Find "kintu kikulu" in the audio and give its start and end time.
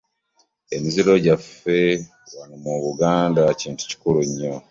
3.59-4.19